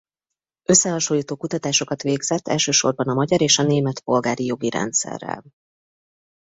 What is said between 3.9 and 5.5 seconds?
polgári jogi rendszerrel.